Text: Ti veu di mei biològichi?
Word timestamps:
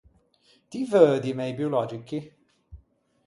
Ti 0.69 0.79
veu 0.93 1.13
di 1.25 1.33
mei 1.37 1.53
biològichi? 1.59 2.19